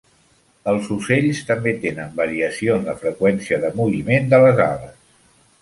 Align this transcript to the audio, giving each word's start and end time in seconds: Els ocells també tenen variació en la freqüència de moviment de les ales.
Els 0.71 0.87
ocells 0.95 1.41
també 1.49 1.75
tenen 1.83 2.17
variació 2.21 2.79
en 2.81 2.89
la 2.89 2.97
freqüència 3.05 3.63
de 3.67 3.73
moviment 3.83 4.29
de 4.33 4.45
les 4.47 4.67
ales. 4.71 5.01